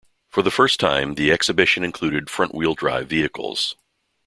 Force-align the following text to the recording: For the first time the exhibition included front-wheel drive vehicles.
For 0.29 0.41
the 0.41 0.49
first 0.49 0.79
time 0.79 1.13
the 1.13 1.31
exhibition 1.31 1.83
included 1.83 2.27
front-wheel 2.27 2.73
drive 2.73 3.07
vehicles. 3.07 3.75